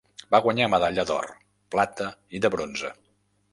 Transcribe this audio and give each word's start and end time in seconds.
Va 0.35 0.37
guanyar 0.45 0.69
medalla 0.75 1.05
d'or, 1.11 1.29
plata 1.77 2.09
i 2.39 2.43
de 2.47 2.53
bronze. 2.59 2.93